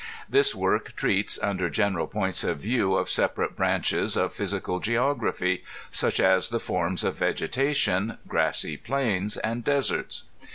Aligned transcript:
This 0.27 0.55
work 0.55 0.93
treats, 0.95 1.37
under 1.43 1.69
general 1.69 2.07
points 2.07 2.43
of 2.43 2.57
view, 2.57 2.95
of 2.95 3.07
separate 3.07 3.55
branches 3.55 4.17
of 4.17 4.33
physical 4.33 4.79
geography 4.79 5.63
(such 5.91 6.19
as 6.19 6.49
the 6.49 6.59
forms 6.59 7.03
of 7.03 7.17
vegetation, 7.17 8.17
grassy 8.27 8.77
plains, 8.77 9.37
and 9.37 9.63
deserts). 9.63 10.23